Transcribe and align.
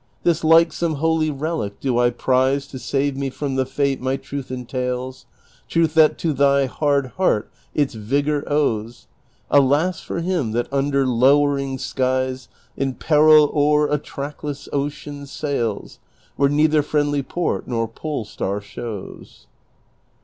This 0.23 0.43
like 0.43 0.73
some 0.73 0.95
holy 0.95 1.29
relic 1.29 1.79
do 1.79 1.99
I 1.99 2.09
prize 2.09 2.65
To 2.69 2.79
save 2.79 3.15
me 3.15 3.29
from 3.29 3.53
the 3.53 3.67
fate 3.67 4.01
my 4.01 4.17
truth 4.17 4.49
entails, 4.49 5.27
Truth 5.67 5.93
that 5.93 6.17
to 6.17 6.33
thy 6.33 6.65
hard 6.65 7.11
lieart 7.19 7.43
its 7.75 7.93
vigor 7.93 8.43
owes. 8.51 9.05
Alas 9.51 10.01
for 10.01 10.21
him 10.21 10.53
that 10.53 10.67
under 10.73 11.05
lowering 11.05 11.77
skies. 11.77 12.47
In 12.75 12.95
peril 12.95 13.51
o'er 13.53 13.87
a 13.93 13.99
trackless 13.99 14.67
ocean 14.73 15.27
sails, 15.27 15.99
Where 16.35 16.49
neither 16.49 16.81
friendly 16.81 17.21
jjort 17.21 17.67
nor 17.67 17.87
pole 17.87 18.25
star 18.25 18.59
shows." 18.59 19.45